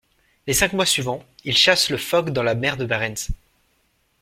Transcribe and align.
Les 0.47 0.55
cinq 0.55 0.73
mois 0.73 0.87
suivants, 0.87 1.23
ils 1.43 1.55
chassent 1.55 1.91
le 1.91 1.97
phoque 1.97 2.31
dans 2.31 2.41
la 2.41 2.55
mer 2.55 2.75
de 2.75 2.85
Barents. 2.85 3.27